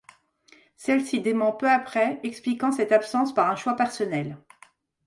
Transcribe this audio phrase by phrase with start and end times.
[0.77, 4.35] Celle-ci dément peu après, expliquant cette absence par un choix personnel.